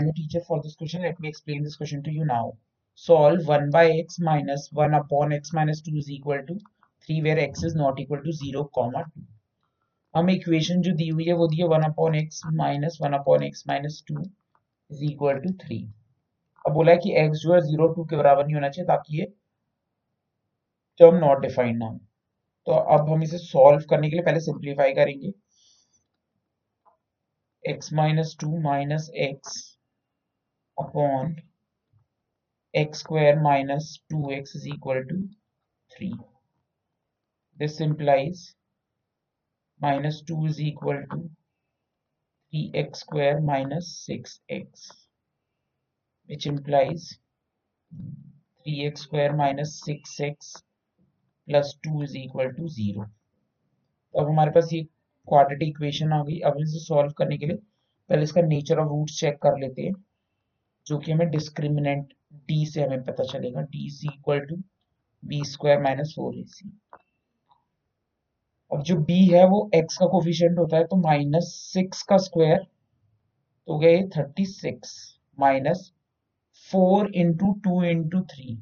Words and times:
am 0.00 0.08
a 0.08 0.12
teacher 0.12 0.40
for 0.40 0.60
this 0.62 0.74
question. 0.74 1.02
Let 1.02 1.20
me 1.20 1.28
explain 1.28 1.62
this 1.62 1.76
question 1.76 2.02
to 2.04 2.10
you 2.10 2.24
now. 2.24 2.52
Solve 2.94 3.46
1 3.46 3.70
by 3.70 3.90
x 3.90 4.18
minus 4.18 4.68
1 4.72 4.94
upon 4.94 5.32
x 5.32 5.52
minus 5.52 5.80
2 5.82 5.96
is 5.96 6.10
equal 6.10 6.40
to 6.48 6.58
3 7.08 7.22
where 7.22 7.38
x 7.38 7.62
is 7.62 7.74
not 7.74 8.00
equal 8.00 8.22
to 8.24 8.32
0 8.32 8.64
comma 8.74 9.04
2. 9.04 9.26
हमें 10.14 10.32
equation 10.34 10.80
जो 10.82 10.92
दी 10.96 11.08
हुई 11.08 11.24
है 11.24 11.32
वो 11.40 11.46
दी 11.48 11.56
है 11.56 11.66
one 11.68 11.82
upon 11.84 12.14
x 12.16 12.40
minus 12.60 12.96
one 13.02 13.12
upon 13.18 13.42
x 13.44 13.62
minus 13.68 14.02
two 14.08 14.14
is 14.20 15.04
equal 15.10 15.38
to 15.40 15.52
three 15.60 15.78
अब 16.64 16.72
बोला 16.74 16.92
है 16.92 16.98
कि 17.04 17.12
एक्स 17.20 17.38
जो 17.42 17.52
है 17.54 17.60
ज़ीरो 17.66 17.86
टू 17.94 18.04
के 18.10 18.16
बराबर 18.16 18.46
नहीं 18.46 18.54
होना 18.54 18.68
चाहिए 18.68 18.86
ताकि 18.88 19.18
ये 19.18 19.26
टर्म 21.00 21.16
नॉट 21.26 21.42
डिफाइंड 21.42 21.78
ना 21.78 21.86
हो 21.86 21.98
तो 22.66 22.80
अब 22.96 23.10
हम 23.10 23.22
इसे 23.22 23.38
सॉल्व 23.44 23.84
करने 23.90 24.10
के 24.10 24.16
लिए 24.16 24.24
पहले 24.24 24.40
सिंप्लीफाई 24.40 24.92
करेंगे 24.94 25.32
x 27.64 27.92
minus 27.92 28.34
2 28.36 28.58
minus 28.58 29.10
x 29.14 29.69
upon 30.80 31.36
x 32.74 33.00
square 33.00 33.40
minus 33.40 34.00
2x 34.12 34.54
is 34.56 34.66
equal 34.66 35.02
to 35.08 35.28
3. 35.90 36.14
This 37.60 37.80
implies 37.80 38.54
minus 39.80 40.22
2 40.22 40.46
is 40.46 40.60
equal 40.60 41.02
to 41.12 41.30
3x 42.52 42.96
square 42.96 43.40
minus 43.40 44.06
6x 44.08 44.90
which 46.28 46.46
implies 46.46 47.18
3x 48.66 48.98
square 48.98 49.32
minus 49.32 49.82
6x 49.88 50.62
plus 51.48 51.74
2 51.82 52.02
is 52.02 52.14
equal 52.16 52.52
to 52.52 52.68
0. 52.68 53.10
तो 54.14 54.20
अब 54.20 54.28
हमारे 54.28 54.50
पास 54.50 54.72
ये 54.72 54.82
quadratic 55.28 55.68
equation 55.68 56.12
आ 56.12 56.22
गई 56.24 56.38
अब 56.46 56.56
इसे 56.60 56.78
solve 56.84 57.12
करने 57.18 57.36
के 57.38 57.46
लिए 57.46 57.56
पहले 58.10 58.22
इसका 58.22 58.42
नेचर 58.42 58.78
ऑफ़ 58.78 58.88
रूट्स 58.88 59.18
चेक 59.20 59.36
कर 59.42 59.58
लेते 59.58 59.82
हैं 59.82 59.92
जो 60.90 60.98
कि 60.98 61.12
हमें 61.12 61.28
डिस्क्रिमिनेंट 61.30 62.12
डी 62.48 62.64
से 62.66 62.82
हमें 62.82 63.02
पता 63.04 63.24
चलेगा 63.24 63.60
D 63.72 63.88
C 63.90 64.08
equal 64.08 64.40
to 64.46 64.56
B 65.22 65.42
square 65.46 65.82
minus 65.82 66.14
four 66.16 66.36
A 66.36 66.44
C 66.48 66.70
अब 68.70 68.82
जो 68.82 68.94
b 68.96 69.14
है, 69.32 69.44
वो 69.46 69.70
x 69.76 69.96
का 69.98 70.06
कोफिशियंट 70.08 70.58
होता 70.58 70.76
है 70.76 70.84
तो 70.86 70.96
माइनस 70.96 71.52
सिक्स 71.72 72.02
का 72.02 72.16
स्क्वायर 72.18 72.58
तो 73.68 73.78
गए 73.78 74.02
thirty 74.16 74.44
six 74.46 74.92
minus 75.38 75.90
four 76.68 77.10
into 77.16 77.52
two 77.64 77.82
into 77.84 78.20
three 78.26 78.56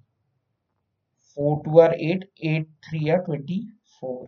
four 1.39 1.59
two 1.65 1.79
are 1.81 1.95
eight 2.03 2.29
eight 2.45 2.69
three 2.85 3.09
are 3.11 3.19
twenty 3.25 3.61
four 4.01 4.27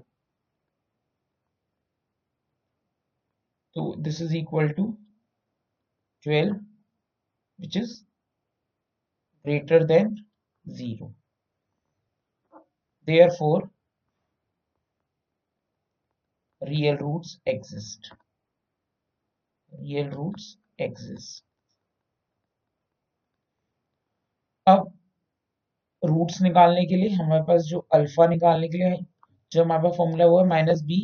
तो 3.77 3.95
this 4.01 4.21
is 4.23 4.37
equal 4.37 4.69
to 4.73 4.85
12 6.27 6.55
which 7.61 7.77
is 7.77 8.05
greater 9.45 9.85
than 9.87 10.17
0. 10.65 11.15
Therefore, 13.09 13.71
real 16.63 16.97
roots 16.97 17.39
exist. 17.47 18.13
Real 19.73 20.11
roots 20.11 20.57
exist. 20.79 21.45
अब 24.67 24.93
roots 26.03 26.41
निकालने 26.43 26.85
के 26.87 26.97
लिए 26.97 27.09
हमारे 27.11 27.43
पास 27.45 27.63
जो 27.69 27.79
alpha 27.95 28.27
निकालने 28.27 28.69
के 28.69 28.79
लिए 28.79 29.05
जो 29.53 29.63
हमारे 29.65 29.83
पास 29.83 29.97
फॉर्मूला 29.97 30.25
हुआ 30.25 30.43
है 30.43 30.49
minus 30.49 30.83
B 30.87 30.99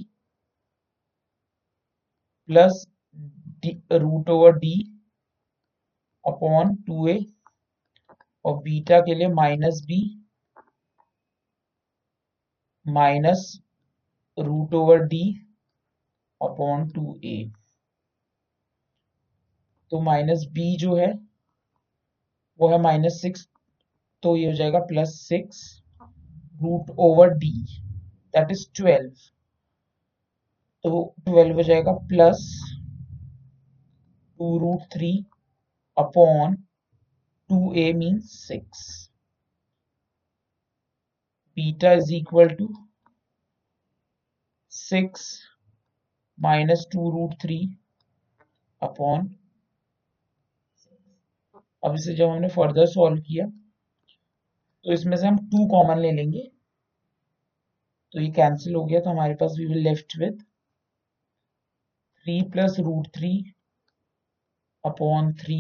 plus 2.49 2.85
root 3.93 4.29
over 4.31 4.53
D 4.59 4.75
upon 6.27 6.75
two 6.87 7.07
A 7.09 7.19
और 8.45 8.57
बीटा 8.63 9.01
के 9.01 9.15
लिए 9.15 9.29
minus 9.35 9.83
B 9.87 10.01
minus 12.87 13.41
root 14.39 14.75
over 14.75 15.03
D 15.05 15.23
upon 16.41 16.89
two 16.91 17.19
A. 17.25 17.37
तो 19.93 20.01
माइनस 20.01 20.45
बी 20.53 20.77
जो 20.77 20.95
है, 20.97 21.13
वो 22.61 22.69
है 22.69 22.81
माइनस 22.83 23.21
सिक्स 23.23 23.49
तो 24.23 24.37
ये 24.37 24.47
हो 24.47 24.53
जाएगा 24.53 24.79
plus 24.87 25.15
six 25.21 25.61
root 26.55 26.91
over 26.99 27.35
D, 27.39 27.53
that 28.35 28.51
is 28.51 28.67
twelve. 28.77 29.11
तो 30.85 31.15
ट्वेल्व 31.25 31.57
हो 31.57 31.63
जाएगा 31.63 31.93
plus 32.09 32.43
two 34.41 34.59
root 34.59 34.83
three 34.93 35.13
two 37.51 37.73
A 37.75 37.93
mean 37.93 38.19
six 38.21 39.11
beta 41.57 41.93
is 41.93 42.15
equal 42.15 42.49
to 42.49 42.69
six 44.73 45.27
minus 46.39 46.87
two 46.93 47.11
root 47.11 47.35
three 47.43 47.59
upon 48.83 49.29
अब 51.85 51.95
इसे 51.95 52.15
जब 52.15 52.29
हमने 52.29 52.49
फर्दर 52.49 52.87
सॉल्व 52.87 53.23
किया 53.23 53.47
तो 54.85 54.93
इसमें 54.93 55.17
से 55.17 55.27
हम 55.27 55.37
टू 55.37 55.67
कॉमन 55.69 55.99
ले 55.99 56.13
लेंगे। 56.13 56.43
तो 58.15 58.21
ये 58.21 58.31
कैंसिल 58.31 58.75
हो 58.75 58.85
गया 58.85 59.01
तो 59.01 59.11
हमारे 59.11 59.35
पास 59.35 59.55
we 59.59 59.67
will 59.67 59.83
left 59.85 60.17
with 60.19 60.43
three 62.27 62.41
plus 62.53 62.79
root 62.81 63.09
three 63.17 63.31
upon 64.85 65.33
three 65.35 65.59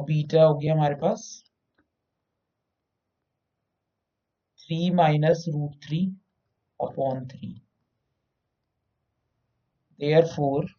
और 0.00 0.06
बीटा 0.06 0.42
हो 0.42 0.54
गया 0.58 0.74
हमारे 0.74 0.94
पास। 0.94 1.22
Three 4.58 4.90
minus 4.90 5.44
root 5.48 5.74
three 5.84 6.04
upon 6.80 7.26
three 7.28 7.54
therefore 10.26 10.74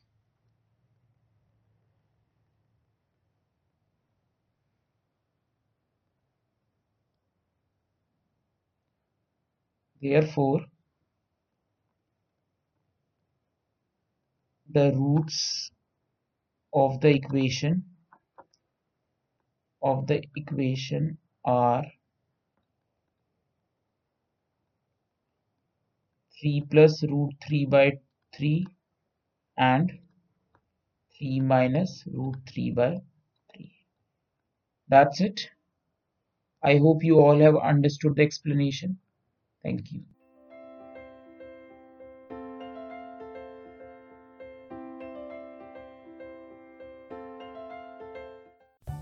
therefore, 10.01 10.61
the 14.69 14.91
roots 14.93 15.71
of 16.73 16.99
the 17.01 17.09
equation 17.09 17.83
of 19.81 20.07
the 20.07 20.23
equation 20.35 21.17
are 21.45 21.85
3 26.39 26.61
plus 26.69 27.03
root 27.03 27.33
3 27.47 27.65
by 27.65 27.99
3 28.35 28.67
and 29.57 29.99
3 31.17 31.39
minus 31.39 32.03
root 32.07 32.35
3 32.47 32.71
by 32.71 33.01
3 33.55 33.71
that's 34.87 35.21
it. 35.21 35.49
I 36.63 36.77
hope 36.77 37.03
you 37.03 37.19
all 37.19 37.39
have 37.39 37.55
understood 37.55 38.15
the 38.17 38.23
explanation. 38.23 38.99
Thank 39.63 39.91
you 39.91 40.03